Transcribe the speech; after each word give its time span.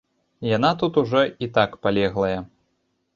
Яна 0.57 0.69
тут 0.83 0.95
ужо 1.01 1.21
і 1.47 1.49
так 1.57 1.75
палеглая. 1.83 2.39